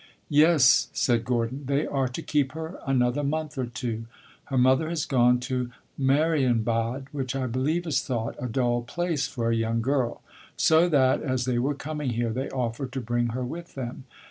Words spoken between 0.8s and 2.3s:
said Gordon, "they are to